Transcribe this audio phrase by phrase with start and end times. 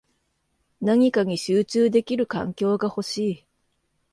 [0.81, 3.45] 何かに集中できる環境が欲しい